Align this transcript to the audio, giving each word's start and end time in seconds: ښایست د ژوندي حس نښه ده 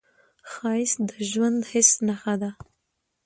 ښایست 0.51 0.99
د 1.09 1.11
ژوندي 1.29 1.65
حس 1.71 1.89
نښه 2.07 2.35
ده 2.41 2.51